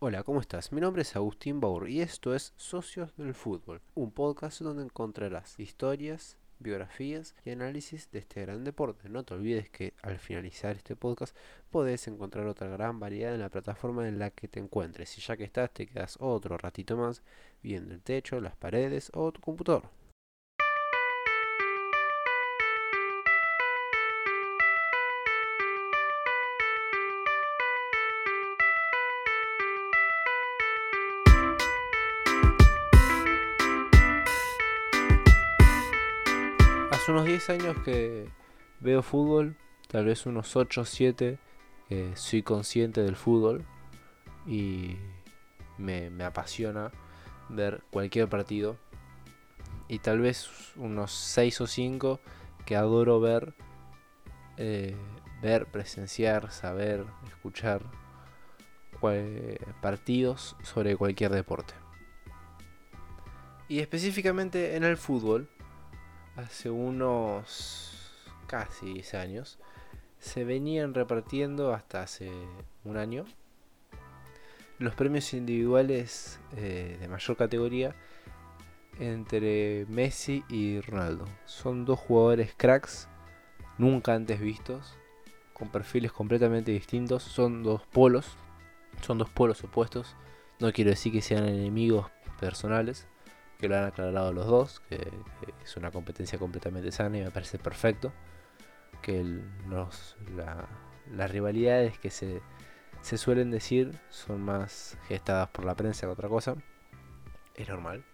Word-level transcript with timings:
Hola, 0.00 0.22
¿cómo 0.22 0.40
estás? 0.40 0.70
Mi 0.70 0.80
nombre 0.80 1.02
es 1.02 1.16
Agustín 1.16 1.58
Baur 1.58 1.88
y 1.88 2.00
esto 2.00 2.32
es 2.32 2.52
Socios 2.56 3.16
del 3.16 3.34
Fútbol, 3.34 3.80
un 3.96 4.12
podcast 4.12 4.60
donde 4.60 4.84
encontrarás 4.84 5.58
historias, 5.58 6.36
biografías 6.60 7.34
y 7.44 7.50
análisis 7.50 8.08
de 8.12 8.20
este 8.20 8.42
gran 8.42 8.62
deporte. 8.62 9.08
No 9.08 9.24
te 9.24 9.34
olvides 9.34 9.70
que 9.70 9.94
al 10.02 10.20
finalizar 10.20 10.76
este 10.76 10.94
podcast 10.94 11.34
podés 11.72 12.06
encontrar 12.06 12.46
otra 12.46 12.68
gran 12.68 13.00
variedad 13.00 13.34
en 13.34 13.40
la 13.40 13.48
plataforma 13.48 14.06
en 14.06 14.20
la 14.20 14.30
que 14.30 14.46
te 14.46 14.60
encuentres 14.60 15.18
y 15.18 15.20
ya 15.20 15.36
que 15.36 15.42
estás 15.42 15.74
te 15.74 15.88
quedas 15.88 16.16
otro 16.20 16.56
ratito 16.56 16.96
más 16.96 17.24
viendo 17.60 17.92
el 17.92 18.00
techo, 18.00 18.40
las 18.40 18.54
paredes 18.54 19.10
o 19.14 19.32
tu 19.32 19.40
computador. 19.40 19.97
Hace 37.08 37.14
unos 37.14 37.24
10 37.24 37.48
años 37.48 37.76
que 37.86 38.28
veo 38.80 39.02
fútbol, 39.02 39.56
tal 39.86 40.04
vez 40.04 40.26
unos 40.26 40.54
8 40.54 40.82
o 40.82 40.84
7 40.84 41.38
que 41.88 42.12
soy 42.14 42.42
consciente 42.42 43.02
del 43.02 43.16
fútbol 43.16 43.64
y 44.46 44.98
me, 45.78 46.10
apasiona 46.22 46.92
ver 47.48 47.82
cualquier 47.90 48.28
partido. 48.28 48.76
Y 49.88 50.00
tal 50.00 50.20
vez 50.20 50.50
unos 50.76 51.12
6 51.12 51.62
o 51.62 51.66
5 51.66 52.20
que 52.66 52.76
adoro 52.76 53.20
ver, 53.20 53.54
eh, 54.58 54.94
ver, 55.40 55.64
presenciar, 55.64 56.52
saber, 56.52 57.06
escuchar 57.26 57.80
partidos 59.80 60.56
sobre 60.62 60.94
cualquier 60.94 61.30
deporte. 61.32 61.72
Y 63.66 63.78
específicamente 63.78 64.76
en 64.76 64.84
el 64.84 64.98
fútbol, 64.98 65.48
hace 66.38 66.70
unos 66.70 68.22
casi 68.46 68.94
10 68.94 69.14
años, 69.14 69.58
se 70.18 70.44
venían 70.44 70.94
repartiendo 70.94 71.72
hasta 71.72 72.02
hace 72.02 72.30
un 72.84 72.96
año 72.96 73.24
los 74.78 74.94
premios 74.94 75.34
individuales 75.34 76.40
eh, 76.56 76.96
de 77.00 77.08
mayor 77.08 77.36
categoría 77.36 77.94
entre 79.00 79.86
Messi 79.88 80.44
y 80.48 80.80
Ronaldo. 80.80 81.24
Son 81.44 81.84
dos 81.84 81.98
jugadores 81.98 82.54
cracks, 82.56 83.08
nunca 83.76 84.14
antes 84.14 84.40
vistos, 84.40 84.96
con 85.52 85.68
perfiles 85.70 86.12
completamente 86.12 86.70
distintos, 86.72 87.22
son 87.22 87.62
dos 87.62 87.82
polos, 87.86 88.36
son 89.00 89.18
dos 89.18 89.30
polos 89.30 89.62
opuestos. 89.64 90.16
No 90.60 90.72
quiero 90.72 90.90
decir 90.90 91.12
que 91.12 91.22
sean 91.22 91.48
enemigos 91.48 92.06
personales, 92.40 93.08
que 93.58 93.68
lo 93.68 93.76
han 93.76 93.84
aclarado 93.84 94.32
los 94.32 94.46
dos, 94.46 94.80
que, 94.88 95.10
es 95.64 95.76
una 95.76 95.90
competencia 95.90 96.38
completamente 96.38 96.92
sana 96.92 97.18
y 97.18 97.22
me 97.22 97.30
parece 97.30 97.58
perfecto. 97.58 98.12
Que 99.02 99.22
los, 99.68 100.16
la- 100.36 100.68
las 101.10 101.30
rivalidades 101.30 101.98
que 101.98 102.10
se, 102.10 102.40
se 103.00 103.18
suelen 103.18 103.50
decir 103.50 103.98
son 104.10 104.42
más 104.42 104.96
gestadas 105.08 105.48
por 105.48 105.64
la 105.64 105.74
prensa 105.74 106.06
que 106.06 106.12
otra 106.12 106.28
cosa. 106.28 106.54
Es 107.54 107.68
normal. 107.68 108.04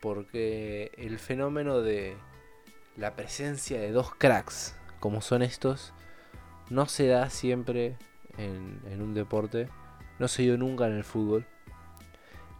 Porque 0.00 0.90
el 0.96 1.18
fenómeno 1.18 1.80
de 1.80 2.16
la 2.96 3.14
presencia 3.14 3.80
de 3.80 3.92
dos 3.92 4.14
cracks 4.14 4.76
como 5.00 5.20
son 5.20 5.42
estos 5.42 5.92
no 6.70 6.86
se 6.86 7.06
da 7.06 7.28
siempre 7.30 7.96
en, 8.38 8.80
en 8.86 9.02
un 9.02 9.14
deporte. 9.14 9.68
No 10.18 10.28
se 10.28 10.42
dio 10.42 10.56
nunca 10.56 10.86
en 10.86 10.94
el 10.94 11.04
fútbol 11.04 11.46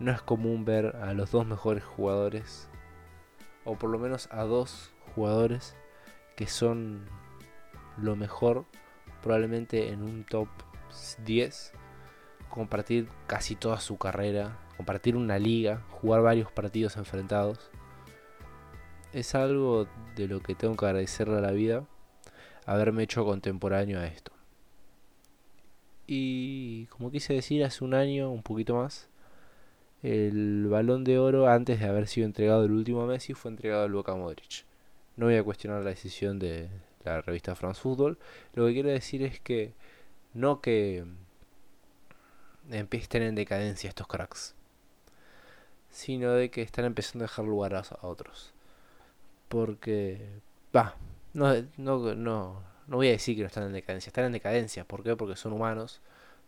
no 0.02 0.12
es 0.12 0.22
común 0.22 0.64
ver 0.64 0.96
a 0.96 1.14
los 1.14 1.30
dos 1.30 1.46
mejores 1.46 1.84
jugadores, 1.84 2.68
o 3.64 3.76
por 3.76 3.90
lo 3.90 3.98
menos 3.98 4.28
a 4.30 4.42
dos 4.42 4.92
jugadores 5.14 5.76
que 6.36 6.46
son 6.46 7.06
lo 7.96 8.16
mejor, 8.16 8.64
probablemente 9.22 9.90
en 9.90 10.02
un 10.02 10.24
top 10.24 10.48
10, 11.24 11.72
compartir 12.48 13.08
casi 13.26 13.54
toda 13.54 13.80
su 13.80 13.96
carrera, 13.98 14.58
compartir 14.76 15.16
una 15.16 15.38
liga, 15.38 15.82
jugar 15.90 16.22
varios 16.22 16.50
partidos 16.50 16.96
enfrentados. 16.96 17.70
Es 19.12 19.34
algo 19.34 19.86
de 20.16 20.26
lo 20.26 20.40
que 20.40 20.54
tengo 20.54 20.76
que 20.76 20.86
agradecerle 20.86 21.38
a 21.38 21.40
la 21.40 21.52
vida 21.52 21.84
haberme 22.66 23.02
hecho 23.02 23.24
contemporáneo 23.24 23.98
a 23.98 24.06
esto. 24.06 24.32
Y 26.06 26.86
como 26.86 27.10
quise 27.10 27.34
decir, 27.34 27.64
hace 27.64 27.84
un 27.84 27.94
año, 27.94 28.30
un 28.30 28.42
poquito 28.42 28.76
más, 28.76 29.08
el 30.02 30.66
balón 30.68 31.04
de 31.04 31.18
oro 31.18 31.48
antes 31.48 31.78
de 31.80 31.86
haber 31.86 32.08
sido 32.08 32.26
entregado 32.26 32.64
el 32.64 32.72
último 32.72 33.02
a 33.02 33.06
Messi 33.06 33.34
fue 33.34 33.50
entregado 33.50 33.84
a 33.84 33.88
Luka 33.88 34.14
Modric. 34.14 34.64
No 35.16 35.26
voy 35.26 35.36
a 35.36 35.44
cuestionar 35.44 35.82
la 35.82 35.90
decisión 35.90 36.38
de 36.38 36.68
la 37.04 37.20
revista 37.20 37.54
France 37.54 37.80
Football. 37.80 38.18
Lo 38.54 38.66
que 38.66 38.72
quiero 38.72 38.88
decir 38.88 39.22
es 39.22 39.40
que 39.40 39.74
no 40.34 40.60
que 40.60 41.04
estén 42.90 43.22
en 43.22 43.34
decadencia 43.34 43.88
estos 43.88 44.06
cracks, 44.06 44.54
sino 45.90 46.32
de 46.32 46.50
que 46.50 46.62
están 46.62 46.84
empezando 46.84 47.24
a 47.24 47.28
dejar 47.28 47.44
lugar 47.44 47.74
a, 47.74 47.80
a 47.80 48.06
otros. 48.06 48.52
Porque, 49.48 50.40
va, 50.74 50.96
no, 51.34 51.54
no, 51.76 52.14
no, 52.14 52.62
no 52.86 52.96
voy 52.96 53.08
a 53.08 53.12
decir 53.12 53.36
que 53.36 53.42
no 53.42 53.48
están 53.48 53.64
en 53.64 53.72
decadencia, 53.72 54.10
están 54.10 54.24
en 54.24 54.32
decadencia. 54.32 54.84
¿Por 54.84 55.02
qué? 55.04 55.14
Porque 55.16 55.36
son 55.36 55.52
humanos, 55.52 56.00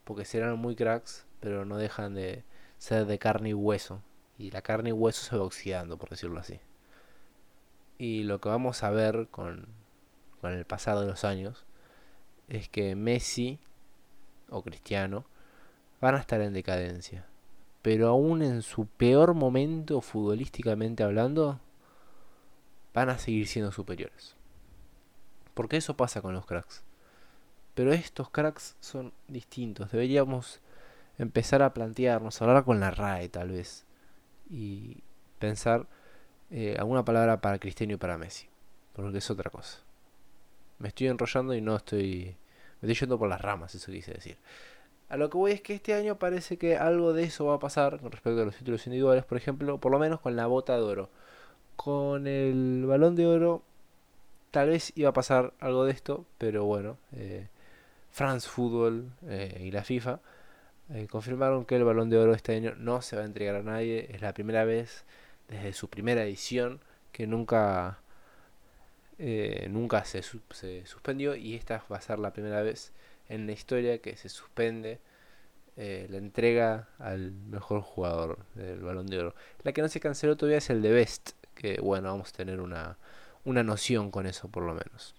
porque 0.05 0.25
serán 0.25 0.59
muy 0.59 0.75
cracks, 0.75 1.27
pero 1.41 1.65
no 1.65 1.77
dejan 1.77 2.15
de 2.15 2.45
ser 2.79 3.07
de 3.07 3.19
carne 3.19 3.51
y 3.51 3.55
hueso. 3.55 4.03
Y 4.39 4.51
la 4.51 4.63
carne 4.63 4.91
y 4.91 4.93
hueso 4.93 5.25
se 5.25 5.37
va 5.37 5.45
oxidando, 5.45 5.97
por 5.97 6.11
decirlo 6.11 6.41
así. 6.41 6.61
Y 7.99 8.25
lo 8.25 8.41
que 8.41 8.49
vamos 8.49 8.83
a 8.83 8.91
ver 8.91 9.29
con, 9.31 9.69
con 10.41 10.53
el 10.53 10.65
pasado 10.65 11.03
de 11.03 11.07
los 11.07 11.25
años 11.25 11.65
es 12.49 12.69
que 12.69 12.95
Messi 12.97 13.59
o 14.51 14.63
Cristiano 14.63 15.25
van 16.01 16.15
a 16.15 16.19
estar 16.19 16.41
en 16.41 16.53
decadencia. 16.53 17.27
Pero 17.83 18.09
aún 18.09 18.43
en 18.43 18.63
su 18.63 18.87
peor 18.87 19.35
momento 19.35 20.01
futbolísticamente 20.01 21.03
hablando, 21.03 21.61
van 22.93 23.11
a 23.11 23.19
seguir 23.19 23.47
siendo 23.47 23.73
superiores. 23.73 24.37
Porque 25.53 25.77
eso 25.77 25.97
pasa 25.97 26.23
con 26.23 26.35
los 26.35 26.47
cracks. 26.47 26.83
Pero 27.75 27.93
estos 27.93 28.31
cracks 28.31 28.77
son 28.81 29.13
distintos. 29.29 29.91
Deberíamos 29.91 30.61
empezar 31.19 31.63
a 31.63 31.75
plantearnos, 31.75 32.41
hablar 32.43 32.65
con 32.65 32.81
la 32.81 32.91
RAE 32.91 33.29
tal 33.29 33.51
vez, 33.51 33.85
y 34.51 34.99
pensar 35.39 35.87
eh, 36.51 36.77
alguna 36.79 37.05
palabra 37.05 37.41
para 37.41 37.59
Cristiano 37.59 37.95
y 37.95 37.97
para 37.97 38.19
Messi, 38.19 38.49
porque 38.95 39.19
es 39.19 39.31
otra 39.31 39.51
cosa. 39.51 39.79
Me 40.79 40.89
estoy 40.89 41.09
enrollando 41.09 41.55
y 41.55 41.61
no 41.61 41.77
estoy... 41.77 42.37
Me 42.81 42.91
estoy 42.91 43.07
yendo 43.07 43.19
por 43.19 43.29
las 43.29 43.41
ramas, 43.41 43.75
eso 43.75 43.91
quise 43.91 44.13
decir. 44.13 44.37
A 45.09 45.17
lo 45.17 45.31
que 45.31 45.39
voy 45.39 45.53
es 45.53 45.63
que 45.63 45.75
este 45.75 45.95
año 45.95 46.19
parece 46.19 46.59
que 46.59 46.77
algo 46.77 47.13
de 47.13 47.25
eso 47.25 47.47
va 47.47 47.55
a 47.55 47.59
pasar 47.59 48.01
con 48.01 48.11
respecto 48.13 48.43
a 48.43 48.45
los 48.45 48.57
títulos 48.57 48.87
individuales, 48.87 49.25
por 49.25 49.39
ejemplo, 49.39 49.79
por 49.79 49.93
lo 49.93 49.99
menos 49.99 50.21
con 50.21 50.37
la 50.37 50.47
bota 50.47 50.77
de 50.77 50.83
oro. 50.83 51.11
Con 51.77 52.27
el 52.27 52.85
balón 52.87 53.17
de 53.17 53.27
oro 53.27 53.63
tal 54.51 54.69
vez 54.69 54.93
iba 54.97 55.11
a 55.11 55.13
pasar 55.13 55.53
algo 55.61 55.85
de 55.85 55.93
esto, 55.93 56.25
pero 56.39 56.65
bueno, 56.65 56.99
eh, 57.13 57.49
France 58.11 58.49
Football 58.49 59.11
eh, 59.27 59.63
y 59.65 59.71
la 59.71 59.83
FIFA 59.83 60.21
eh, 60.93 61.07
confirmaron 61.11 61.65
que 61.65 61.77
el 61.77 61.85
balón 61.85 62.11
de 62.11 62.19
oro 62.19 62.35
este 62.35 62.55
año 62.55 62.75
no 62.77 63.01
se 63.03 63.17
va 63.17 63.23
a 63.23 63.25
entregar 63.27 63.57
a 63.57 63.63
nadie. 63.63 64.09
Es 64.11 64.21
la 64.21 64.35
primera 64.35 64.65
vez 64.65 65.05
desde 65.49 65.73
su 65.73 65.89
primera 65.89 66.25
edición 66.25 66.81
que 67.13 67.27
nunca, 67.27 68.01
eh, 69.19 69.69
nunca 69.71 70.05
se, 70.05 70.23
se 70.23 70.87
suspendió 70.87 71.37
y 71.37 71.55
esta 71.55 71.85
va 71.91 71.97
a 71.99 72.01
ser 72.01 72.19
la 72.19 72.33
primera 72.33 72.63
vez 72.63 72.93
en 73.29 73.47
la 73.47 73.53
historia 73.53 73.99
que 73.99 74.17
se 74.17 74.29
suspende 74.29 75.01
eh, 75.77 76.07
la 76.09 76.19
entrega 76.19 76.89
al 76.99 77.33
mejor 77.33 77.81
jugador 77.81 78.39
del 78.55 78.81
balón 78.81 79.07
de 79.07 79.19
oro. 79.19 79.35
La 79.63 79.73
que 79.73 79.83
no 79.83 79.89
se 79.89 80.01
canceló 80.01 80.37
todavía 80.37 80.59
es 80.59 80.71
el 80.71 80.83
de 80.83 80.93
Best, 80.93 81.31
que 81.55 81.81
bueno, 81.81 82.11
vamos 82.11 82.31
a 82.31 82.33
tener 82.33 82.61
una, 82.61 82.99
una 83.45 83.63
noción 83.63 84.11
con 84.11 84.27
eso 84.27 84.49
por 84.49 84.63
lo 84.63 84.75
menos. 84.75 85.15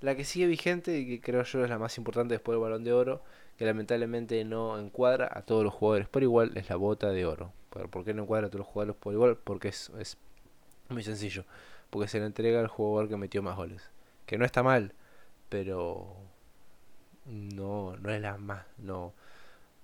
La 0.00 0.14
que 0.14 0.24
sigue 0.24 0.46
vigente 0.46 0.98
y 0.98 1.06
que 1.06 1.20
creo 1.20 1.42
yo 1.44 1.64
es 1.64 1.70
la 1.70 1.78
más 1.78 1.98
importante 1.98 2.34
después 2.34 2.54
del 2.54 2.62
balón 2.62 2.84
de 2.84 2.92
oro 2.92 3.22
que 3.56 3.64
lamentablemente 3.64 4.44
no 4.44 4.78
encuadra 4.78 5.30
a 5.32 5.42
todos 5.42 5.64
los 5.64 5.72
jugadores 5.72 6.08
por 6.08 6.22
igual 6.22 6.52
es 6.56 6.68
la 6.68 6.76
bota 6.76 7.10
de 7.10 7.26
oro. 7.26 7.52
¿Por 7.70 7.88
por 7.90 8.04
qué 8.04 8.14
no 8.14 8.22
encuadra 8.22 8.48
a 8.48 8.50
todos 8.50 8.60
los 8.60 8.68
jugadores 8.68 8.96
por 8.96 9.12
igual? 9.12 9.36
Porque 9.36 9.68
es, 9.68 9.90
es 9.98 10.16
muy 10.88 11.02
sencillo. 11.02 11.44
Porque 11.90 12.08
se 12.08 12.18
le 12.18 12.26
entrega 12.26 12.60
al 12.60 12.68
jugador 12.68 13.08
que 13.08 13.16
metió 13.16 13.42
más 13.42 13.56
goles. 13.56 13.90
Que 14.26 14.38
no 14.38 14.44
está 14.44 14.62
mal, 14.62 14.94
pero 15.48 16.16
no, 17.26 17.96
no 17.96 18.10
es 18.10 18.20
la 18.20 18.36
más, 18.38 18.64
no, 18.78 19.12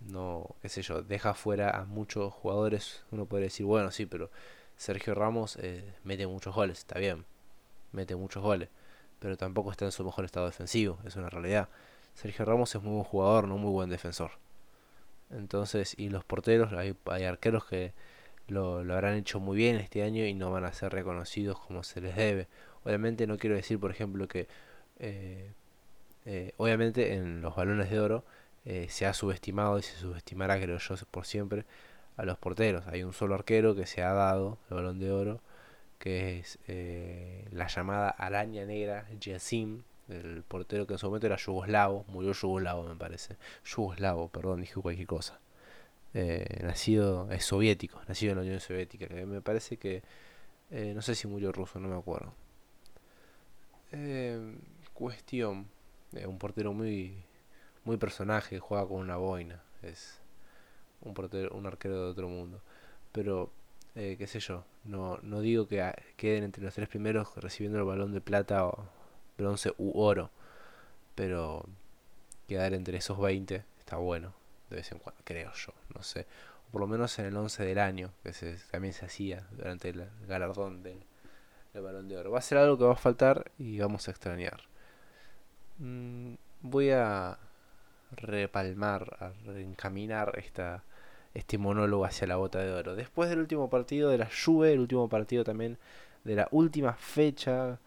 no, 0.00 0.56
qué 0.62 0.69
sé 0.69 0.82
yo, 0.82 1.02
deja 1.02 1.34
fuera 1.34 1.70
a 1.70 1.84
muchos 1.84 2.32
jugadores. 2.32 3.05
Uno 3.11 3.26
puede 3.26 3.44
decir, 3.44 3.67
bueno, 3.67 3.90
sí, 3.90 4.06
pero 4.06 4.31
Sergio 4.76 5.14
Ramos 5.14 5.56
eh, 5.56 5.94
mete 6.05 6.26
muchos 6.26 6.55
goles, 6.55 6.78
está 6.78 6.99
bien, 6.99 7.25
mete 7.93 8.17
muchos 8.17 8.43
goles, 8.43 8.69
pero 9.19 9.37
tampoco 9.37 9.70
está 9.70 9.84
en 9.84 9.93
su 9.93 10.05
mejor 10.05 10.25
estado 10.25 10.46
defensivo, 10.46 10.99
es 11.05 11.17
una 11.17 11.31
realidad. 11.31 11.69
Sergio 12.15 12.45
Ramos 12.45 12.75
es 12.75 12.83
muy 12.83 12.93
buen 12.93 13.05
jugador, 13.05 13.49
no 13.49 13.59
muy 13.59 13.71
buen 13.71 13.91
defensor. 13.91 14.33
Entonces, 15.31 15.95
y 15.99 16.09
los 16.09 16.25
porteros, 16.25 16.73
hay, 16.73 16.97
arqueros 17.25 17.65
que 17.65 17.93
lo, 18.49 18.83
lo, 18.85 18.95
habrán 18.95 19.15
hecho 19.17 19.41
muy 19.41 19.57
bien 19.57 19.77
este 19.77 20.03
año 20.03 20.25
y 20.27 20.35
no 20.35 20.51
van 20.51 20.65
a 20.65 20.73
ser 20.73 20.93
reconocidos 20.93 21.59
como 21.61 21.83
se 21.83 22.01
les 22.01 22.17
debe. 22.17 22.49
Obviamente 22.85 23.27
no 23.27 23.39
quiero 23.39 23.57
decir, 23.57 23.79
por 23.79 23.91
ejemplo, 23.91 24.27
que 24.29 24.49
eh, 24.99 25.53
eh, 26.27 26.53
obviamente 26.59 27.15
en 27.15 27.41
los 27.41 27.57
balones 27.57 27.91
de 27.91 28.01
oro 28.01 28.25
eh, 28.65 28.87
se 28.91 29.06
ha 29.06 29.15
subestimado 29.15 29.79
y 29.79 29.83
se 29.83 29.97
subestimará, 29.97 30.61
creo 30.61 30.79
yo, 30.79 30.95
por 31.11 31.27
siempre 31.27 31.65
a 32.17 32.25
los 32.25 32.39
porteros. 32.39 32.87
Hay 32.87 33.03
un 33.03 33.13
solo 33.13 33.35
arquero 33.35 33.75
que 33.75 33.87
se 33.87 34.03
ha 34.03 34.13
dado 34.13 34.59
el 34.69 34.77
balón 34.77 34.99
de 34.99 35.11
oro, 35.11 35.41
que 35.99 36.39
es 36.41 36.59
la 37.53 37.69
llamada 37.69 38.11
araña 38.11 38.65
negra, 38.65 39.06
Jacim, 39.21 39.83
el 40.11 40.43
portero 40.43 40.87
que 40.87 40.95
en 40.95 40.99
su 40.99 41.07
momento 41.07 41.27
era 41.27 41.37
yugoslavo, 41.37 42.05
murió 42.09 42.33
yugoslavo 42.33 42.85
me 42.85 42.97
parece. 42.97 43.37
Yugoslavo, 43.65 44.29
perdón, 44.29 44.61
dije 44.61 44.75
cualquier 44.81 45.07
cosa. 45.07 45.41
nacido, 46.62 47.31
es 47.31 47.45
soviético, 47.45 48.01
nacido 48.09 48.33
en 48.33 48.39
la 48.39 48.43
Unión 48.43 48.61
Soviética, 48.61 49.07
que 49.09 49.27
me 49.27 49.41
parece 49.43 49.77
que, 49.77 50.03
no 50.71 51.03
sé 51.03 51.15
si 51.15 51.29
murió 51.29 51.53
ruso, 51.53 51.81
no 51.81 51.89
me 51.89 51.97
acuerdo. 51.97 52.35
cuestión, 54.95 55.69
un 56.27 56.39
portero 56.39 56.73
muy 56.73 57.25
muy 57.85 57.97
personaje, 57.97 58.59
juega 58.59 58.87
con 58.87 58.99
una 58.99 59.17
boina, 59.17 59.63
es 59.83 60.21
un 61.01 61.15
portero, 61.15 61.55
un 61.56 61.67
arquero 61.67 62.05
de 62.05 62.11
otro 62.11 62.29
mundo. 62.29 62.61
Pero 63.13 63.51
eh, 63.95 64.17
qué 64.19 64.27
sé 64.27 64.41
yo, 64.41 64.65
no, 64.85 65.19
no 65.23 65.41
digo 65.41 65.67
que 65.67 65.93
queden 66.17 66.45
entre 66.45 66.63
los 66.63 66.75
tres 66.75 66.89
primeros 66.89 67.35
recibiendo 67.37 67.79
el 67.79 67.85
balón 67.85 68.13
de 68.13 68.21
plata 68.21 68.67
o 68.67 68.89
bronce 69.41 69.73
u 69.79 70.01
oro, 70.01 70.31
pero 71.15 71.65
quedar 72.49 72.75
entre 72.75 72.99
esos 72.99 73.19
20 73.19 73.65
está 73.79 73.97
bueno, 73.97 74.35
de 74.71 74.77
vez 74.77 74.91
en 74.93 74.99
cuando, 74.99 75.21
creo 75.25 75.53
yo, 75.53 75.73
no 75.95 76.03
sé. 76.03 76.27
O 76.69 76.73
por 76.73 76.81
lo 76.81 76.87
menos 76.87 77.19
en 77.19 77.27
el 77.27 77.37
11 77.37 77.65
del 77.65 77.79
año, 77.79 78.13
que 78.23 78.33
se, 78.33 78.57
también 78.71 78.95
se 78.95 79.07
hacía 79.07 79.47
durante 79.53 79.91
el 79.91 80.09
galardón 80.27 80.83
del, 80.83 81.03
balón 81.75 82.09
de 82.09 82.17
oro. 82.17 82.31
Va 82.31 82.39
a 82.39 82.43
ser 82.43 82.59
algo 82.59 82.79
que 82.79 82.85
va 82.85 82.93
a 82.93 82.97
faltar 82.97 83.51
y 83.59 83.79
vamos 83.79 84.09
a 84.09 84.11
extrañar. 84.11 84.63
Mm, 85.79 86.35
voy 86.63 86.91
a 86.91 87.39
repalmar, 88.13 89.17
a 89.21 89.33
reencaminar 89.47 90.39
esta, 90.39 90.85
este 91.35 91.59
monólogo 91.59 92.05
hacia 92.05 92.27
la 92.27 92.37
bota 92.37 92.59
de 92.59 92.73
oro. 92.73 92.97
Después 92.97 93.31
del 93.31 93.39
último 93.39 93.71
partido 93.71 94.11
de 94.11 94.19
la 94.19 94.29
Juve, 94.29 94.73
el 94.73 94.81
último 94.81 95.09
partido 95.09 95.45
también 95.45 95.79
de 96.25 96.35
la 96.35 96.49
última 96.51 96.95
fecha 96.95 97.79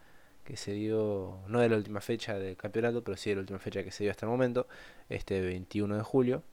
que 0.44 0.58
se 0.58 0.74
dio, 0.74 1.40
no 1.48 1.60
de 1.60 1.70
la 1.70 1.78
última 1.78 2.02
fecha 2.02 2.38
del 2.38 2.58
campeonato, 2.58 3.04
pero 3.04 3.18
sí 3.18 3.30
de 3.30 3.38
la 3.38 3.42
última 3.42 3.60
fecha 3.60 3.84
que 3.84 3.92
se 3.92 4.04
dio 4.04 4.12
hasta 4.12 4.26
el 4.26 4.32
momento, 4.32 4.68
este 5.10 5.42
21 5.42 5.98
de 5.98 6.04
julio. 6.04 6.44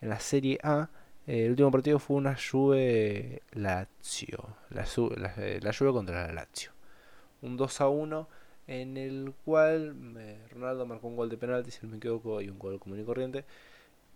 En 0.00 0.08
la 0.08 0.20
Serie 0.20 0.58
A, 0.62 0.90
el 1.26 1.50
último 1.50 1.70
partido 1.70 1.98
fue 1.98 2.16
una 2.16 2.36
Juve 2.36 3.42
Lazio, 3.52 4.56
la, 4.70 4.86
la, 5.16 5.34
la 5.60 5.72
Juve 5.72 5.92
contra 5.92 6.26
la 6.26 6.32
Lazio. 6.32 6.72
Un 7.42 7.56
2 7.56 7.80
a 7.80 7.88
1 7.88 8.28
en 8.66 8.96
el 8.96 9.34
cual 9.44 9.94
eh, 10.18 10.38
Ronaldo 10.50 10.86
marcó 10.86 11.08
un 11.08 11.16
gol 11.16 11.28
de 11.28 11.36
penalti, 11.36 11.70
si 11.70 11.80
no 11.82 11.90
me 11.90 11.98
equivoco, 11.98 12.40
y 12.40 12.48
un 12.48 12.58
gol 12.58 12.78
común 12.78 13.00
y 13.00 13.04
corriente. 13.04 13.44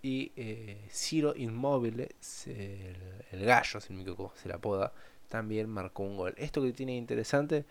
Y 0.03 0.33
eh, 0.37 0.87
Ciro 0.91 1.35
Inmóvil, 1.37 2.09
el, 2.47 3.45
gallo, 3.45 3.81
si 3.81 3.93
no 3.93 3.97
me 3.97 4.03
equivoco, 4.03 4.33
se 4.37 4.49
la 4.49 4.57
apoda, 4.57 4.93
también 5.29 5.69
marcó 5.69 6.05
un 6.05 6.17
gol. 6.17 6.35
Esto 6.37 6.63
que 6.63 6.73
tiene 6.73 6.97
interesante, 6.97 7.65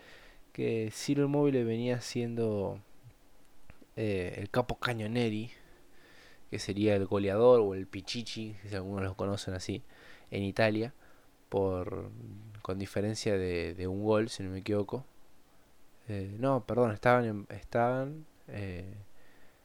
que 0.57 0.89
Ciro 0.91 1.25
Inmóvil 1.25 1.63
venía 1.65 2.01
siendo 2.01 2.79
eh, 3.95 4.33
el 4.39 4.49
capo 4.49 4.79
cañoneri, 4.79 5.51
que 6.49 6.57
sería 6.57 6.95
el 6.95 7.05
goleador 7.05 7.59
o 7.59 7.75
el 7.75 7.85
pichichi, 7.85 8.55
si 8.67 8.75
algunos 8.75 9.03
lo 9.03 9.15
conocen 9.15 9.53
así, 9.53 9.83
en 10.31 10.41
Italia, 10.41 10.95
por 11.49 12.09
con 12.63 12.79
diferencia 12.79 13.37
de, 13.37 13.87
un 13.87 14.03
gol, 14.03 14.29
si 14.29 14.41
no 14.41 14.49
me 14.49 14.59
equivoco, 14.59 15.05
eh, 16.07 16.35
no, 16.39 16.65
perdón, 16.65 16.91
estaban, 16.91 17.45
estaban, 17.49 18.25
eh, 18.47 18.95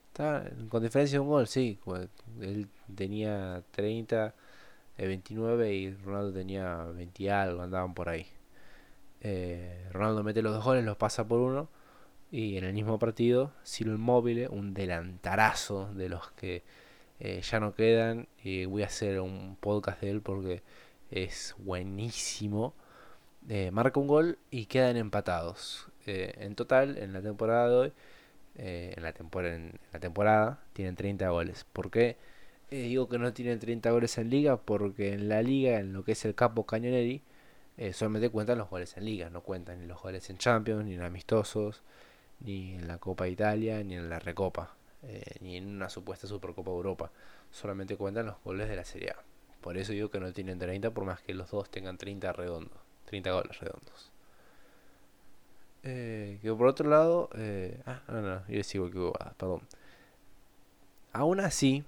estaban 0.08 0.68
con 0.68 0.82
diferencia 0.82 1.16
de 1.16 1.20
un 1.20 1.28
gol, 1.28 1.46
sí. 1.46 1.78
Él 2.42 2.68
tenía 2.94 3.62
30, 3.70 4.34
29 4.98 5.68
eh, 5.70 5.74
y 5.74 5.94
Ronaldo 5.94 6.34
tenía 6.34 6.84
20 6.84 7.30
algo, 7.30 7.62
andaban 7.62 7.94
por 7.94 8.10
ahí. 8.10 8.26
Ronaldo 9.92 10.22
mete 10.24 10.42
los 10.42 10.54
dos 10.54 10.64
goles, 10.64 10.84
los 10.84 10.96
pasa 10.96 11.26
por 11.26 11.40
uno. 11.40 11.68
Y 12.30 12.56
en 12.56 12.64
el 12.64 12.72
mismo 12.72 12.98
partido, 12.98 13.52
Ciro 13.64 13.92
Inmóvil, 13.94 14.48
un 14.50 14.74
delantarazo 14.74 15.92
de 15.94 16.08
los 16.08 16.30
que 16.32 16.62
ya 17.20 17.60
no 17.60 17.74
quedan. 17.74 18.28
Y 18.42 18.64
voy 18.64 18.82
a 18.82 18.86
hacer 18.86 19.20
un 19.20 19.56
podcast 19.60 20.00
de 20.00 20.10
él 20.10 20.22
porque 20.22 20.62
es 21.10 21.54
buenísimo. 21.58 22.74
marca 23.72 24.00
un 24.00 24.08
gol 24.08 24.38
y 24.50 24.66
quedan 24.66 24.96
empatados. 24.96 25.92
Eh, 26.06 26.34
en 26.38 26.54
total, 26.54 26.98
en 26.98 27.12
la 27.12 27.22
temporada 27.22 27.68
de 27.68 27.76
hoy, 27.76 27.92
eh, 28.56 28.94
en, 28.96 29.02
la 29.02 30.00
temporada, 30.00 30.60
tienen 30.72 30.96
30 30.96 31.28
goles. 31.30 31.64
¿Por 31.72 31.90
qué 31.90 32.16
eh, 32.70 32.82
digo 32.82 33.08
que 33.08 33.18
no 33.18 33.32
tienen 33.32 33.58
30 33.58 33.90
goles 33.90 34.18
en 34.18 34.30
liga? 34.30 34.56
Porque 34.58 35.12
en 35.14 35.28
la 35.28 35.42
liga, 35.42 35.78
en 35.78 35.92
lo 35.92 36.04
que 36.04 36.12
es 36.12 36.24
el 36.24 36.34
capo 36.34 36.66
Cañoneri, 36.66 37.22
solamente 37.92 38.30
cuentan 38.30 38.58
los 38.58 38.68
goles 38.70 38.96
en 38.96 39.04
liga, 39.04 39.30
no 39.30 39.42
cuentan 39.42 39.80
ni 39.80 39.86
los 39.86 40.00
goles 40.00 40.28
en 40.30 40.38
Champions, 40.38 40.84
ni 40.84 40.94
en 40.94 41.02
amistosos, 41.02 41.82
ni 42.40 42.74
en 42.74 42.86
la 42.86 42.98
Copa 42.98 43.28
Italia, 43.28 43.82
ni 43.82 43.94
en 43.94 44.08
la 44.08 44.18
Recopa, 44.18 44.74
ni 45.40 45.56
en 45.56 45.68
una 45.68 45.88
supuesta 45.88 46.26
Supercopa 46.26 46.70
Europa. 46.70 47.10
Solamente 47.50 47.96
cuentan 47.96 48.26
los 48.26 48.36
goles 48.44 48.68
de 48.68 48.76
la 48.76 48.84
Serie 48.84 49.10
A. 49.10 49.16
Por 49.62 49.78
eso 49.78 49.92
digo 49.92 50.10
que 50.10 50.20
no 50.20 50.32
tienen 50.32 50.58
30, 50.58 50.90
por 50.90 51.04
más 51.04 51.22
que 51.22 51.34
los 51.34 51.50
dos 51.50 51.70
tengan 51.70 51.96
30 51.96 52.32
redondos, 52.32 52.78
30 53.06 53.32
goles 53.32 53.58
redondos. 53.60 54.12
Eh, 55.84 56.38
que 56.42 56.52
por 56.52 56.66
otro 56.66 56.88
lado, 56.88 57.28
eh, 57.36 57.80
ah, 57.86 58.02
no, 58.08 58.22
no, 58.22 58.46
yo 58.48 58.62
sigo 58.64 58.90
que 58.90 59.12
perdón. 59.36 59.62
Aún 61.12 61.40
así, 61.40 61.84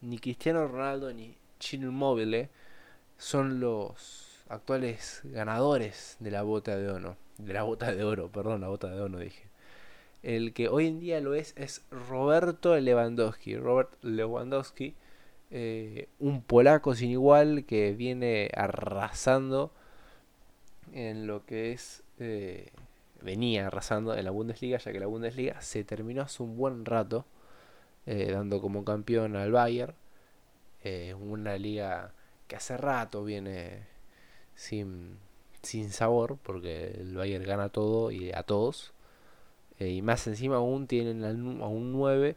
ni 0.00 0.18
Cristiano 0.18 0.66
Ronaldo 0.66 1.12
ni 1.12 1.36
Chino 1.58 1.88
Immobile 1.88 2.48
son 3.18 3.60
los 3.60 4.29
actuales 4.50 5.20
ganadores 5.24 6.16
de 6.18 6.30
la 6.30 6.42
bota 6.42 6.76
de 6.76 6.90
oro. 6.90 7.16
De 7.38 7.54
la 7.54 7.62
bota 7.62 7.94
de 7.94 8.04
oro, 8.04 8.30
perdón, 8.30 8.60
la 8.60 8.68
bota 8.68 8.90
de 8.90 9.00
oro 9.00 9.18
dije. 9.18 9.48
El 10.22 10.52
que 10.52 10.68
hoy 10.68 10.86
en 10.86 11.00
día 11.00 11.20
lo 11.20 11.34
es 11.34 11.54
es 11.56 11.82
Roberto 11.90 12.78
Lewandowski. 12.78 13.56
Robert 13.56 13.92
Lewandowski, 14.02 14.94
eh, 15.50 16.08
un 16.18 16.42
polaco 16.42 16.94
sin 16.94 17.10
igual 17.10 17.64
que 17.64 17.92
viene 17.94 18.50
arrasando 18.54 19.72
en 20.92 21.26
lo 21.26 21.46
que 21.46 21.72
es 21.72 22.02
eh, 22.18 22.70
venía 23.22 23.68
arrasando 23.68 24.14
en 24.14 24.24
la 24.24 24.30
Bundesliga, 24.30 24.78
ya 24.78 24.92
que 24.92 25.00
la 25.00 25.06
Bundesliga 25.06 25.60
se 25.62 25.84
terminó 25.84 26.22
hace 26.22 26.42
un 26.42 26.56
buen 26.56 26.84
rato, 26.84 27.24
eh, 28.06 28.30
dando 28.32 28.60
como 28.60 28.84
campeón 28.84 29.36
al 29.36 29.52
Bayern. 29.52 29.94
Una 31.20 31.58
liga 31.58 32.14
que 32.48 32.56
hace 32.56 32.76
rato 32.78 33.22
viene 33.22 33.89
sin, 34.60 35.18
sin 35.62 35.90
sabor, 35.90 36.38
porque 36.42 36.88
el 36.98 37.16
Bayern 37.16 37.44
gana 37.44 37.68
todo 37.70 38.10
y 38.10 38.32
a 38.32 38.42
todos. 38.42 38.92
Eh, 39.78 39.90
y 39.90 40.02
más 40.02 40.26
encima 40.26 40.56
aún 40.56 40.86
tienen 40.86 41.24
a 41.24 41.66
un 41.66 41.92
9 41.92 42.36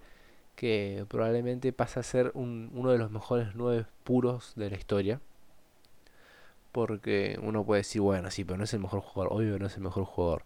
que 0.55 1.05
probablemente 1.09 1.73
pasa 1.73 2.01
a 2.01 2.03
ser 2.03 2.31
uno 2.35 2.91
de 2.91 2.97
los 2.97 3.11
mejores 3.11 3.49
9 3.55 3.85
puros 4.03 4.53
de 4.55 4.69
la 4.69 4.77
historia. 4.77 5.21
Porque 6.71 7.37
uno 7.41 7.63
puede 7.65 7.81
decir, 7.81 8.01
bueno, 8.01 8.31
sí, 8.31 8.43
pero 8.43 8.57
no 8.57 8.63
es 8.63 8.73
el 8.73 8.79
mejor 8.79 9.01
jugador. 9.01 9.33
Obvio 9.33 9.59
no 9.59 9.67
es 9.67 9.75
el 9.77 9.83
mejor 9.83 10.05
jugador 10.05 10.43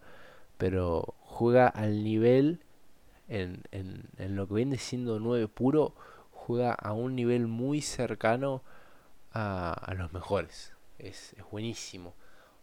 pero 0.58 1.14
juega 1.20 1.68
al 1.68 2.04
nivel, 2.04 2.60
en, 3.28 3.62
en, 3.70 4.36
lo 4.36 4.46
que 4.48 4.54
viene 4.54 4.76
siendo 4.76 5.20
9 5.20 5.48
puro, 5.48 5.94
juega 6.32 6.72
a 6.72 6.92
un 6.92 7.14
nivel 7.14 7.46
muy 7.46 7.80
cercano 7.80 8.62
a, 9.32 9.72
a 9.72 9.94
los 9.94 10.12
mejores. 10.12 10.72
Es, 10.98 11.32
es, 11.34 11.44
buenísimo. 11.50 12.14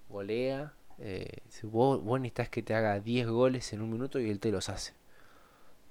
Golea. 0.09 0.73
Eh, 0.99 1.39
vos, 1.63 2.03
vos 2.03 2.19
necesitas 2.19 2.49
que 2.49 2.63
te 2.63 2.73
haga 2.73 2.99
10 2.99 3.27
goles 3.27 3.73
en 3.73 3.81
un 3.81 3.91
minuto 3.91 4.19
y 4.19 4.29
él 4.29 4.39
te 4.39 4.51
los 4.51 4.69
hace. 4.69 4.93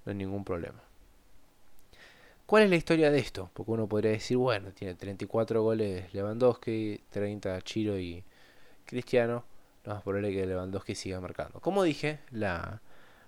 No 0.04 0.10
hay 0.10 0.16
ningún 0.16 0.44
problema. 0.44 0.82
¿Cuál 2.46 2.64
es 2.64 2.70
la 2.70 2.76
historia 2.76 3.10
de 3.10 3.18
esto? 3.18 3.50
Porque 3.54 3.72
uno 3.72 3.88
podría 3.88 4.12
decir, 4.12 4.36
bueno, 4.36 4.72
tiene 4.72 4.94
34 4.94 5.62
goles 5.62 6.12
Lewandowski, 6.12 7.00
30 7.10 7.62
Chiro 7.62 7.98
y 7.98 8.22
Cristiano 8.84 9.44
no 9.84 9.94
por 9.96 10.02
probable 10.14 10.32
que 10.32 10.46
Lewandowski 10.46 10.94
siga 10.94 11.20
marcando. 11.20 11.60
Como 11.60 11.82
dije, 11.82 12.20
la 12.30 12.80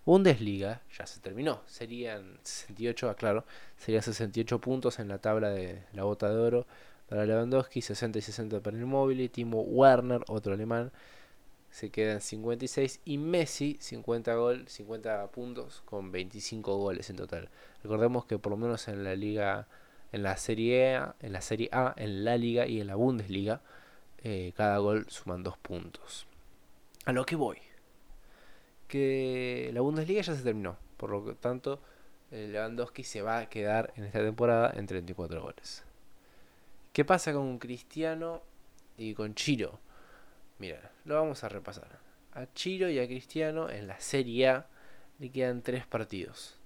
Bundesliga 0.04 0.82
ya 0.96 1.06
se 1.06 1.20
terminó. 1.20 1.60
Serían 1.66 2.38
68, 2.42 3.10
aclaro, 3.10 3.44
serían 3.76 4.02
68 4.02 4.60
puntos 4.60 4.98
en 4.98 5.08
la 5.08 5.18
tabla 5.18 5.50
de 5.50 5.82
la 5.92 6.04
bota 6.04 6.30
de 6.30 6.36
oro 6.36 6.66
para 7.08 7.24
Lewandowski, 7.26 7.82
60 7.82 8.18
y 8.18 8.22
60 8.22 8.60
para 8.60 8.76
Immobile, 8.76 9.28
Timo 9.28 9.62
Werner, 9.62 10.22
otro 10.28 10.54
alemán, 10.54 10.92
se 11.70 11.90
quedan 11.90 12.20
56 12.20 13.00
y 13.04 13.18
Messi 13.18 13.76
50 13.80 14.34
gol, 14.34 14.68
50 14.68 15.26
puntos 15.28 15.82
con 15.84 16.10
25 16.10 16.76
goles 16.76 17.10
en 17.10 17.16
total. 17.16 17.48
Recordemos 17.82 18.24
que 18.24 18.38
por 18.38 18.50
lo 18.50 18.56
menos 18.56 18.88
en 18.88 19.04
la 19.04 19.14
liga 19.14 19.68
en 20.12 20.22
la 20.22 20.36
Serie 20.36 20.96
A, 20.96 21.16
en 21.20 21.32
la 21.32 21.40
Serie 21.40 21.68
A, 21.72 21.94
en 21.96 22.24
la 22.24 22.36
Liga 22.36 22.66
y 22.66 22.80
en 22.80 22.86
la 22.86 22.94
Bundesliga. 22.94 23.60
Eh, 24.18 24.52
cada 24.56 24.78
gol 24.78 25.06
suman 25.08 25.42
dos 25.42 25.58
puntos. 25.58 26.26
A 27.04 27.12
lo 27.12 27.26
que 27.26 27.36
voy. 27.36 27.58
Que 28.88 29.70
la 29.74 29.80
Bundesliga 29.80 30.22
ya 30.22 30.34
se 30.34 30.42
terminó. 30.42 30.76
Por 30.96 31.10
lo 31.10 31.34
tanto, 31.34 31.80
Lewandowski 32.30 33.04
se 33.04 33.22
va 33.22 33.38
a 33.38 33.48
quedar 33.48 33.92
en 33.96 34.04
esta 34.04 34.20
temporada 34.20 34.72
en 34.74 34.86
34 34.86 35.42
goles. 35.42 35.84
¿Qué 36.96 37.04
pasa 37.04 37.34
con 37.34 37.58
Cristiano 37.58 38.40
y 38.96 39.12
con 39.12 39.34
Chiro? 39.34 39.80
Mira, 40.58 40.92
lo 41.04 41.16
vamos 41.16 41.44
a 41.44 41.50
repasar. 41.50 41.98
A 42.32 42.50
Chiro 42.54 42.88
y 42.88 42.98
a 42.98 43.06
Cristiano 43.06 43.68
en 43.68 43.86
la 43.86 44.00
Serie 44.00 44.48
A 44.48 44.66
le 45.18 45.30
quedan 45.30 45.60
tres 45.60 45.86
partidos. 45.86 46.58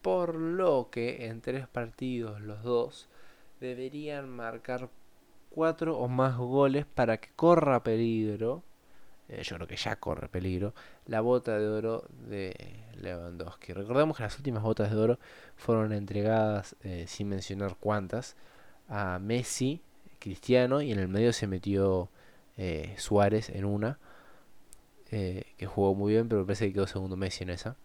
Por 0.00 0.36
lo 0.36 0.90
que 0.92 1.26
en 1.26 1.40
tres 1.40 1.66
partidos 1.66 2.40
los 2.40 2.62
dos 2.62 3.08
deberían 3.58 4.28
marcar 4.28 4.90
cuatro 5.50 5.98
o 5.98 6.06
más 6.06 6.36
goles 6.36 6.86
para 6.86 7.16
que 7.16 7.30
corra 7.34 7.82
peligro. 7.82 8.62
Eh, 9.28 9.42
yo 9.42 9.56
creo 9.56 9.66
que 9.66 9.76
ya 9.76 9.96
corre 9.96 10.28
peligro. 10.28 10.72
La 11.06 11.20
bota 11.20 11.58
de 11.58 11.66
oro 11.66 12.04
de 12.28 12.54
Lewandowski. 12.94 13.72
Recordemos 13.72 14.18
que 14.18 14.22
las 14.22 14.36
últimas 14.36 14.62
botas 14.62 14.92
de 14.92 14.96
oro 14.96 15.18
fueron 15.56 15.92
entregadas, 15.92 16.76
eh, 16.84 17.06
sin 17.08 17.28
mencionar 17.28 17.74
cuántas, 17.80 18.36
a 18.88 19.18
Messi, 19.18 19.82
Cristiano, 20.18 20.82
y 20.82 20.92
en 20.92 20.98
el 20.98 21.08
medio 21.08 21.32
se 21.32 21.46
metió 21.46 22.10
eh, 22.56 22.94
Suárez 22.98 23.50
en 23.50 23.64
una. 23.64 23.98
que 25.10 25.66
jugó 25.66 25.94
muy 25.94 26.12
bien, 26.12 26.28
pero 26.28 26.44
parece 26.44 26.66
que 26.66 26.74
quedó 26.74 26.86
segundo 26.86 27.16
Messi 27.16 27.44
en 27.44 27.50
esa 27.50 27.76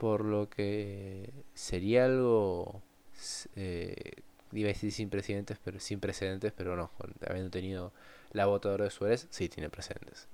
por 0.00 0.24
lo 0.24 0.48
que 0.48 1.30
sería 1.52 2.06
algo 2.06 2.80
eh, 3.54 4.22
iba 4.50 4.70
a 4.70 4.72
decir 4.72 4.92
sin 4.92 5.10
precedentes 5.10 5.58
pero 5.62 5.78
sin 5.78 6.00
precedentes 6.00 6.54
pero 6.56 6.74
no 6.74 6.90
habiendo 7.28 7.50
tenido 7.50 7.92
la 8.32 8.46
bota 8.46 8.74
de 8.74 8.88
Suárez 8.88 9.26
sí 9.28 9.50
tiene 9.50 9.68
precedentes 9.68 10.26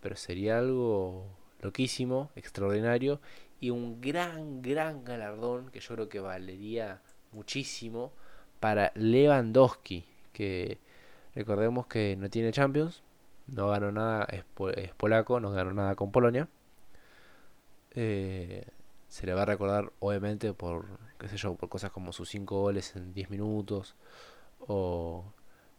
pero 0.00 0.16
sería 0.16 0.56
algo 0.56 1.26
loquísimo 1.60 2.30
extraordinario 2.36 3.20
y 3.60 3.68
un 3.68 4.00
gran 4.00 4.62
gran 4.62 5.04
galardón 5.04 5.70
que 5.70 5.80
yo 5.80 5.94
creo 5.94 6.08
que 6.08 6.20
valería 6.20 7.02
muchísimo 7.32 8.14
para 8.60 8.92
Lewandowski 8.94 10.04
que 10.32 10.78
recordemos 11.34 11.86
que 11.86 12.16
no 12.16 12.28
tiene 12.30 12.52
Champions 12.52 13.02
no 13.46 13.68
ganó 13.68 13.92
nada 13.92 14.24
es, 14.24 14.44
polaco 14.96 15.40
no 15.40 15.50
ganó 15.50 15.72
nada 15.72 15.94
con 15.94 16.10
Polonia 16.10 16.48
eh, 17.92 18.66
se 19.08 19.26
le 19.26 19.34
va 19.34 19.42
a 19.42 19.46
recordar 19.46 19.92
obviamente 20.00 20.52
por, 20.52 20.86
qué 21.18 21.28
sé 21.28 21.36
yo, 21.36 21.54
por 21.54 21.68
cosas 21.68 21.90
como 21.90 22.12
sus 22.12 22.28
5 22.28 22.60
goles 22.60 22.94
en 22.96 23.14
10 23.14 23.30
minutos 23.30 23.94
o 24.60 25.24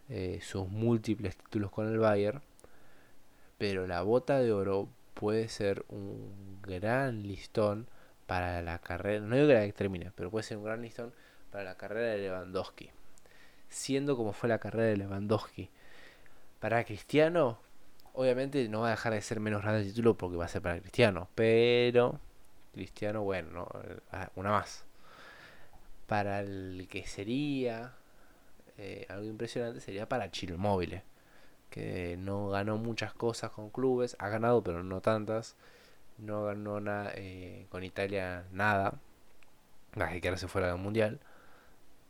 eh, 0.10 0.40
sus 0.42 0.68
múltiples 0.68 1.38
títulos 1.38 1.72
con 1.72 1.88
el 1.88 2.00
Bayern. 2.00 2.42
Pero 3.58 3.88
la 3.88 4.02
bota 4.02 4.40
de 4.40 4.52
oro 4.52 4.90
puede 5.14 5.48
ser 5.50 5.86
un 5.90 6.60
gran 6.62 7.24
listón 7.24 7.88
para 8.26 8.62
la 8.62 8.80
carrera, 8.80 9.26
no 9.26 9.36
digo 9.36 9.48
que 9.48 9.54
la 9.54 9.72
termine, 9.72 10.12
pero 10.16 10.30
puede 10.30 10.44
ser 10.44 10.58
un 10.58 10.66
gran 10.66 10.82
listón 10.82 11.14
para 11.52 11.64
la 11.64 11.76
carrera 11.76 12.12
de 12.12 12.18
Lewandowski. 12.20 12.92
Siendo 13.70 14.16
como 14.16 14.34
fue 14.34 14.50
la 14.50 14.60
carrera 14.60 14.86
de 14.86 14.98
Lewandowski. 14.98 15.70
Para 16.60 16.84
Cristiano, 16.84 17.60
obviamente 18.14 18.68
no 18.70 18.82
va 18.82 18.88
a 18.88 18.92
dejar 18.92 19.14
de 19.14 19.22
ser 19.22 19.40
menos 19.40 19.62
grande 19.62 19.82
el 19.82 19.88
título 19.88 20.18
porque 20.18 20.38
va 20.38 20.46
a 20.46 20.50
ser 20.50 20.62
para 20.62 20.80
Cristiano, 20.80 21.30
pero 21.36 22.20
Cristiano, 22.74 23.24
bueno, 23.24 23.68
ah, 24.12 24.30
una 24.36 24.52
más. 24.52 24.86
Para 26.08 26.40
el 26.42 26.88
que 26.90 27.06
sería 27.06 27.94
eh, 28.78 29.06
algo 29.10 29.26
impresionante 29.26 29.82
sería 29.82 30.08
para 30.08 30.32
Chile 30.32 30.56
Móvil, 30.58 31.02
que 31.70 32.16
no 32.20 32.50
ganó 32.50 32.78
muchas 32.78 33.14
cosas 33.14 33.52
con 33.52 33.70
clubes, 33.70 34.16
ha 34.20 34.30
ganado 34.30 34.64
pero 34.64 34.84
no 34.84 35.02
tantas, 35.02 35.56
no 36.18 36.46
ganó 36.46 36.80
nada 36.80 37.12
eh, 37.16 37.66
con 37.70 37.84
Italia 37.84 38.46
nada, 38.52 38.94
más 39.96 40.12
que 40.22 40.28
ahora 40.28 40.38
se 40.38 40.48
fuera 40.48 40.68
del 40.68 40.78
mundial. 40.78 41.20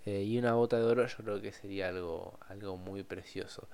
Eh, 0.08 0.24
y 0.24 0.38
una 0.40 0.54
bota 0.54 0.78
de 0.78 0.86
oro 0.86 1.06
yo 1.06 1.18
creo 1.18 1.42
que 1.42 1.52
sería 1.52 1.90
algo, 1.90 2.40
algo 2.48 2.78
muy 2.78 3.04
precioso. 3.04 3.68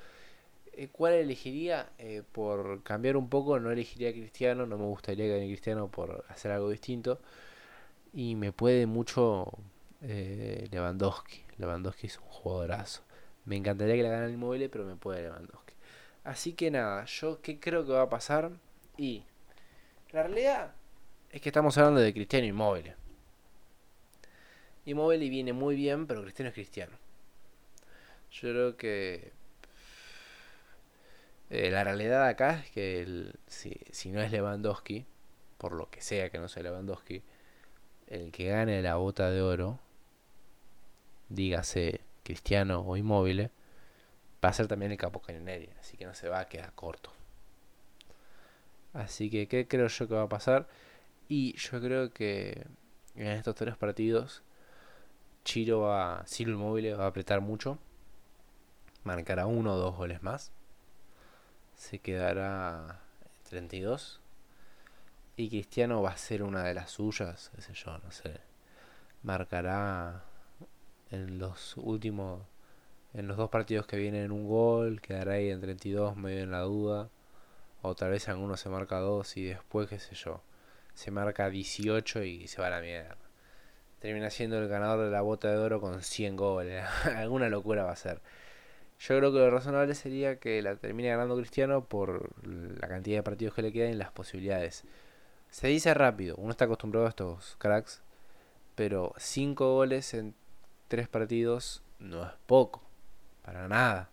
Eh, 0.73 0.89
¿Cuál 0.91 1.13
elegiría? 1.13 1.91
Eh, 1.99 2.23
por 2.31 2.81
cambiar 2.81 3.17
un 3.17 3.29
poco, 3.29 3.59
no 3.59 3.71
elegiría 3.71 4.09
a 4.09 4.13
Cristiano, 4.13 4.65
no 4.65 4.79
me 4.79 4.85
gustaría 4.85 5.27
que 5.27 5.45
Cristiano 5.45 5.89
por 5.89 6.25
hacer 6.29 6.51
algo 6.51 6.71
distinto. 6.71 7.19
Y 8.13 8.35
me 8.35 8.51
puede 8.51 8.87
mucho 8.87 9.47
Lewandowski. 10.01 11.43
Lewandowski 11.59 12.07
es 12.07 12.17
un 12.17 12.25
jugadorazo. 12.25 13.03
Me 13.45 13.55
encantaría 13.55 13.95
que 13.95 14.03
la 14.03 14.09
gane 14.09 14.25
el 14.25 14.33
inmóvil, 14.33 14.69
pero 14.71 14.85
me 14.85 14.95
puede 14.95 15.21
Lewandowski. 15.23 15.73
Así 16.23 16.53
que 16.53 16.71
nada, 16.71 17.05
yo 17.05 17.41
qué 17.41 17.59
creo 17.59 17.85
que 17.85 17.91
va 17.93 18.03
a 18.03 18.09
pasar. 18.09 18.51
Y 18.97 19.23
la 20.11 20.23
realidad 20.23 20.73
es 21.31 21.41
que 21.41 21.49
estamos 21.49 21.77
hablando 21.77 22.01
de 22.01 22.13
Cristiano 22.13 22.47
Inmóvil. 22.47 22.93
Inmóvil 24.85 25.29
viene 25.29 25.53
muy 25.53 25.75
bien, 25.75 26.07
pero 26.07 26.21
Cristiano 26.23 26.49
es 26.49 26.55
Cristiano. 26.55 26.97
Yo 28.31 28.49
creo 28.49 28.77
que 28.77 29.31
eh, 31.49 31.69
la 31.71 31.83
realidad 31.83 32.27
acá 32.27 32.59
es 32.59 32.71
que 32.71 33.31
si, 33.47 34.09
no 34.09 34.21
es 34.21 34.31
Lewandowski, 34.31 35.05
por 35.57 35.73
lo 35.73 35.89
que 35.89 36.01
sea 36.01 36.29
que 36.29 36.39
no 36.39 36.47
sea 36.47 36.63
Lewandowski, 36.63 37.21
el 38.07 38.31
que 38.31 38.47
gane 38.47 38.81
la 38.81 38.95
bota 38.95 39.29
de 39.29 39.41
oro, 39.41 39.79
dígase 41.29 42.01
Cristiano 42.23 42.81
o 42.81 42.97
Inmóvil, 42.97 43.51
va 44.43 44.49
a 44.49 44.53
ser 44.53 44.67
también 44.67 44.91
el 44.91 44.97
capo 44.97 45.21
Cañoneri, 45.21 45.69
así 45.79 45.95
que 45.97 46.05
no 46.05 46.13
se 46.13 46.27
va 46.27 46.39
a 46.39 46.49
quedar 46.49 46.73
corto. 46.73 47.13
Así 48.93 49.29
que, 49.29 49.47
¿qué 49.47 49.67
creo 49.67 49.87
yo 49.87 50.07
que 50.07 50.13
va 50.13 50.23
a 50.23 50.29
pasar? 50.29 50.67
Y 51.29 51.55
yo 51.57 51.79
creo 51.81 52.11
que 52.13 52.65
en 53.15 53.27
estos 53.27 53.55
tres 53.55 53.75
partidos, 53.77 54.43
Chiro 55.43 55.81
va, 55.81 56.23
Silo 56.25 56.53
Inmóvil 56.53 56.99
va 56.99 57.05
a 57.05 57.07
apretar 57.07 57.41
mucho, 57.41 57.77
marcará 59.03 59.45
uno 59.45 59.73
o 59.73 59.77
dos 59.77 59.95
goles 59.95 60.23
más 60.23 60.51
se 61.75 61.99
quedará 61.99 62.99
32. 63.49 64.19
Y 65.35 65.49
Cristiano 65.49 66.01
va 66.01 66.11
a 66.11 66.17
ser 66.17 66.43
una 66.43 66.63
de 66.63 66.73
las 66.73 66.91
suyas, 66.91 67.51
qué 67.55 67.61
sé 67.61 67.73
yo, 67.73 67.97
no 67.97 68.11
sé. 68.11 68.39
Marcará 69.23 70.23
en 71.11 71.39
los 71.39 71.75
últimos, 71.77 72.41
en 73.13 73.27
los 73.27 73.37
dos 73.37 73.49
partidos 73.49 73.87
que 73.87 73.97
vienen 73.97 74.31
un 74.31 74.47
gol, 74.47 75.01
quedará 75.01 75.33
ahí 75.33 75.49
en 75.49 75.61
32, 75.61 76.15
medio 76.15 76.43
en 76.43 76.51
la 76.51 76.61
duda. 76.61 77.09
O 77.81 77.95
tal 77.95 78.11
vez 78.11 78.29
alguno 78.29 78.57
se 78.57 78.69
marca 78.69 78.99
dos 78.99 79.35
y 79.37 79.45
después, 79.45 79.89
qué 79.89 79.99
sé 79.99 80.15
yo, 80.15 80.41
se 80.93 81.11
marca 81.11 81.49
18 81.49 82.23
y 82.23 82.47
se 82.47 82.61
va 82.61 82.67
a 82.67 82.71
la 82.71 82.81
mierda. 82.81 83.22
Termina 84.03 84.29
siendo 84.29 84.57
el 84.57 84.67
ganador 84.67 85.05
de 85.05 85.11
la 85.11 85.21
bota 85.21 85.49
de 85.49 85.55
oro 85.55 85.79
con 85.79 86.03
100 86.03 86.35
goles. 86.35 86.83
Alguna 87.15 87.47
locura 87.47 87.85
va 87.85 87.93
a 87.93 87.95
ser. 87.95 88.19
Yo 88.99 89.17
creo 89.17 89.31
que 89.31 89.39
lo 89.39 89.49
razonable 89.49 89.95
sería 89.95 90.41
que 90.41 90.61
la 90.61 90.75
termine 90.75 91.07
ganando 91.07 91.37
Cristiano 91.37 91.85
por 91.85 92.29
la 92.45 92.89
cantidad 92.89 93.19
de 93.19 93.23
partidos 93.23 93.53
que 93.53 93.61
le 93.61 93.71
quedan 93.71 93.93
y 93.93 93.95
las 93.95 94.11
posibilidades. 94.11 94.83
Se 95.51 95.69
dice 95.69 95.93
rápido, 95.93 96.35
uno 96.35 96.51
está 96.51 96.65
acostumbrado 96.65 97.05
a 97.05 97.09
estos 97.11 97.55
cracks, 97.59 98.01
pero 98.75 99.13
5 99.15 99.73
goles 99.73 100.13
en 100.13 100.35
3 100.89 101.07
partidos 101.07 101.81
no 101.97 102.25
es 102.25 102.31
poco, 102.45 102.83
para 103.41 103.69
nada. 103.69 104.09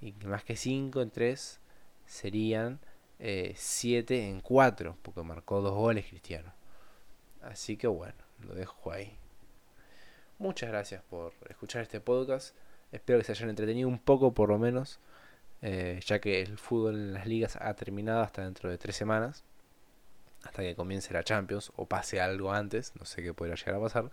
Y 0.00 0.12
más 0.24 0.42
que 0.42 0.56
5 0.56 1.02
en 1.02 1.10
3 1.10 1.60
serían 2.06 2.80
7 3.18 4.14
eh, 4.16 4.30
en 4.30 4.40
4, 4.40 4.96
porque 5.02 5.22
marcó 5.22 5.60
2 5.60 5.74
goles 5.74 6.06
Cristiano. 6.06 6.54
Así 7.42 7.76
que 7.76 7.88
bueno, 7.88 8.27
lo 8.46 8.54
dejo 8.54 8.92
ahí. 8.92 9.18
Muchas 10.38 10.70
gracias 10.70 11.02
por 11.02 11.32
escuchar 11.48 11.82
este 11.82 12.00
podcast. 12.00 12.54
Espero 12.92 13.18
que 13.18 13.24
se 13.24 13.32
hayan 13.32 13.50
entretenido 13.50 13.88
un 13.88 13.98
poco 13.98 14.32
por 14.32 14.48
lo 14.48 14.58
menos, 14.58 15.00
eh, 15.62 16.00
ya 16.06 16.20
que 16.20 16.40
el 16.42 16.58
fútbol 16.58 16.94
en 16.94 17.14
las 17.14 17.26
ligas 17.26 17.56
ha 17.56 17.74
terminado 17.74 18.22
hasta 18.22 18.44
dentro 18.44 18.70
de 18.70 18.78
tres 18.78 18.96
semanas, 18.96 19.44
hasta 20.44 20.62
que 20.62 20.74
comience 20.74 21.12
la 21.12 21.24
Champions 21.24 21.72
o 21.76 21.86
pase 21.86 22.20
algo 22.20 22.52
antes, 22.52 22.94
no 22.98 23.04
sé 23.04 23.22
qué 23.22 23.34
podría 23.34 23.56
llegar 23.56 23.74
a 23.74 23.80
pasar. 23.80 24.10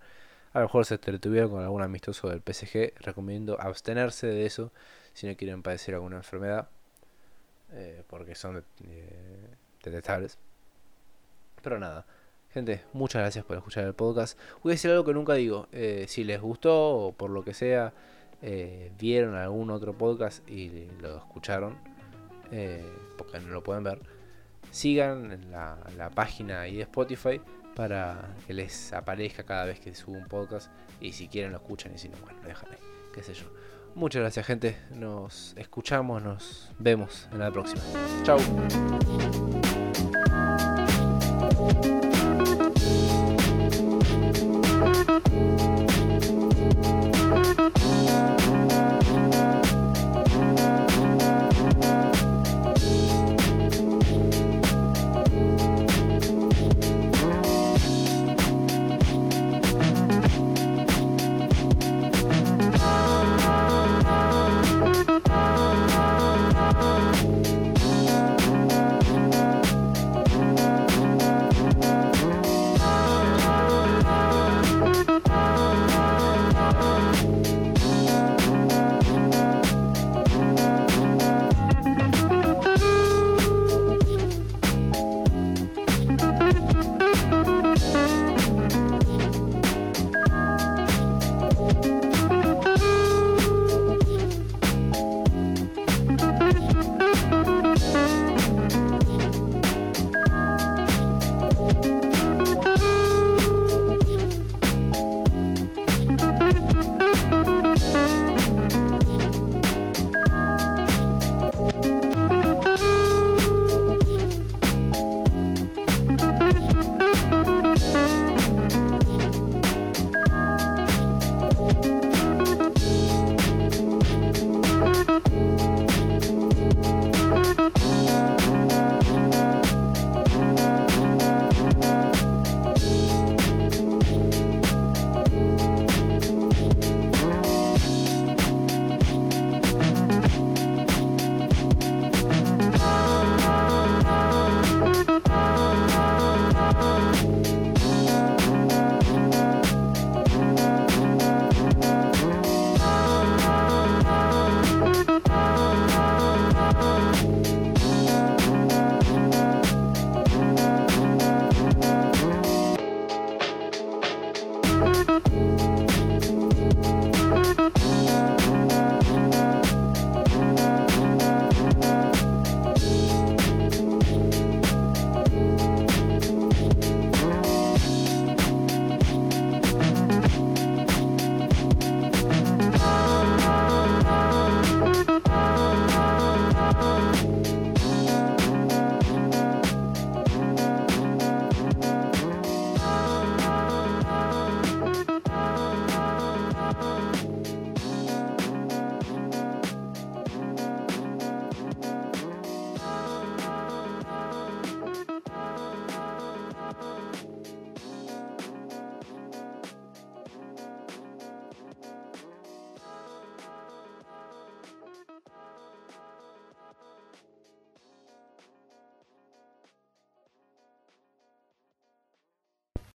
A 0.53 0.59
lo 0.59 0.65
mejor 0.65 0.85
se 0.85 0.95
entretuvieron 0.95 1.51
con 1.51 1.63
algún 1.63 1.81
amistoso 1.81 2.29
del 2.29 2.41
PSG, 2.41 2.93
recomiendo 3.01 3.59
abstenerse 3.59 4.27
de 4.27 4.45
eso 4.45 4.71
si 5.13 5.27
no 5.27 5.35
quieren 5.35 5.61
padecer 5.61 5.95
alguna 5.95 6.17
enfermedad, 6.17 6.69
eh, 7.71 8.03
porque 8.07 8.35
son 8.35 8.63
eh, 8.83 9.55
detestables. 9.83 10.37
Pero 11.61 11.79
nada, 11.79 12.05
gente, 12.55 12.81
muchas 12.93 13.21
gracias 13.21 13.43
por 13.43 13.57
escuchar 13.57 13.83
el 13.83 13.93
podcast. 13.93 14.39
Voy 14.63 14.71
a 14.71 14.75
decir 14.75 14.89
algo 14.89 15.03
que 15.03 15.13
nunca 15.13 15.33
digo, 15.33 15.67
si 16.07 16.23
les 16.23 16.39
gustó 16.39 16.95
o 16.95 17.11
por 17.11 17.29
lo 17.29 17.43
que 17.43 17.53
sea, 17.53 17.93
eh, 18.41 18.91
vieron 18.97 19.35
algún 19.35 19.69
otro 19.71 19.97
podcast 19.97 20.47
y 20.49 20.87
lo 21.01 21.17
escucharon, 21.17 21.77
eh, 22.51 22.87
porque 23.17 23.39
no 23.39 23.49
lo 23.49 23.61
pueden 23.61 23.83
ver, 23.83 23.99
sigan 24.71 25.51
la, 25.51 25.77
la 25.97 26.09
página 26.11 26.61
ahí 26.61 26.77
de 26.77 26.83
Spotify 26.83 27.41
para 27.75 28.35
que 28.47 28.53
les 28.53 28.93
aparezca 28.93 29.43
cada 29.43 29.65
vez 29.65 29.81
que 29.81 29.93
subo 29.93 30.17
un 30.17 30.27
podcast. 30.27 30.71
Y 31.01 31.11
si 31.11 31.27
quieren 31.27 31.51
lo 31.51 31.57
escuchan 31.57 31.93
y 31.93 31.97
si 31.97 32.07
no, 32.07 32.15
bueno, 32.19 32.39
lo 32.41 32.47
dejan 32.47 32.71
ahí, 32.71 32.79
qué 33.13 33.21
sé 33.21 33.33
yo. 33.33 33.45
Muchas 33.95 34.21
gracias 34.21 34.45
gente, 34.45 34.77
nos 34.91 35.53
escuchamos, 35.57 36.23
nos 36.23 36.71
vemos 36.79 37.27
en 37.33 37.39
la 37.39 37.51
próxima. 37.51 37.81
Chao. 38.23 38.37